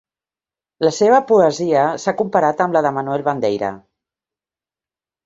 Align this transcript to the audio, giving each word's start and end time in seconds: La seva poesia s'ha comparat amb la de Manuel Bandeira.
La 0.85 0.91
seva 0.99 1.19
poesia 1.31 1.83
s'ha 2.03 2.13
comparat 2.21 2.63
amb 2.65 2.79
la 2.79 2.83
de 2.87 2.93
Manuel 2.97 3.25
Bandeira. 3.29 3.71